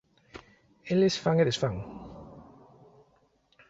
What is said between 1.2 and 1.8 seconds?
fan e desfán.